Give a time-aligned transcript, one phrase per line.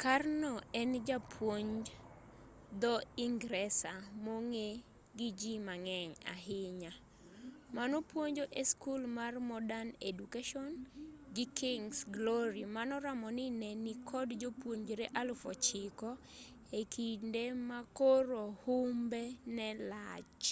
[0.00, 1.74] karno en japuonj
[2.82, 3.92] dho-ingresa
[4.24, 4.68] mong'e
[5.18, 6.92] gi ji mang'eny ahinya
[7.76, 10.68] manopuonjo e skul mar modern education
[11.34, 16.08] gi king's glory manoramo ni ne nikod jopuonjre 9,000
[16.80, 19.22] e kinde ma koro humbe
[19.56, 20.46] ne lach